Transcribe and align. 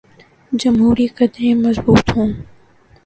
جمہوری 0.51 1.07
قدریں 1.17 1.53
مضبوط 1.63 2.05
ہوں۔ 2.15 2.29